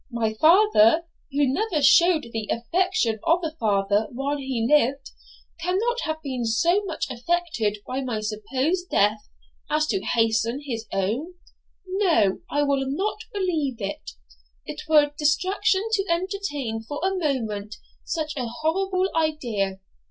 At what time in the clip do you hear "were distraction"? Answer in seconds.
14.89-15.83